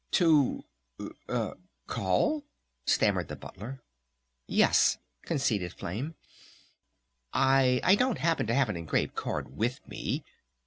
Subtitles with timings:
[0.13, 0.65] "To
[1.85, 2.43] call?"
[2.87, 3.83] stammered the Butler.
[4.47, 6.15] "Yes," conceded Flame.
[7.33, 10.23] "I I don't happen to have an engraved card with me."